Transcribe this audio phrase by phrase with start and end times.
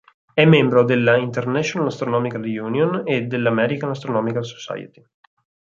[0.33, 5.05] È membro della dell’"International Astronomical Union" e dell"'American Astronomical Society".